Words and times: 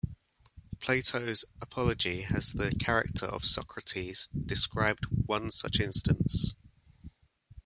Plato's 0.79 1.45
"Apology" 1.61 2.21
has 2.23 2.53
the 2.53 2.71
character 2.71 3.27
of 3.27 3.45
Socrates 3.45 4.29
describe 4.47 4.97
one 5.11 5.51
such 5.51 5.79
instance. 5.79 6.55